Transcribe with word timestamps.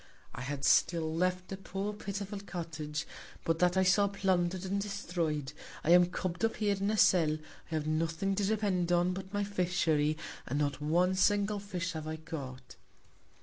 I 0.33 0.41
had 0.41 0.65
still 0.65 1.13
left 1.13 1.51
a 1.51 1.57
poor, 1.57 1.93
pitiful 1.93 2.39
Cottage, 2.39 3.05
but 3.43 3.59
that 3.59 3.77
I 3.77 3.83
saw 3.83 4.07
plunder'd 4.07 4.65
and 4.65 4.81
destroy'd. 4.81 5.53
I 5.83 5.91
am 5.91 6.07
cubb'd 6.07 6.43
up 6.43 6.55
here 6.55 6.75
in 6.75 6.89
a 6.89 6.97
Cell; 6.97 7.37
I 7.71 7.75
have 7.75 7.85
nothing 7.85 8.33
to 8.33 8.43
depend 8.43 8.89
upon 8.89 9.13
but 9.13 9.31
my 9.31 9.43
Fishery, 9.43 10.17
and 10.47 10.57
not 10.57 10.81
one 10.81 11.13
single 11.13 11.59
Fish 11.59 11.91
have 11.91 12.07
I 12.07 12.15
caught. 12.17 12.77